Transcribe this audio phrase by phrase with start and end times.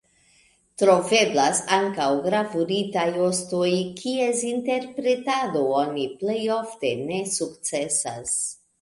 [0.81, 3.69] Troveblas ankaŭ gravuritaj ostoj,
[4.01, 8.39] kies interpretado oni plej ofte ne sukcesas.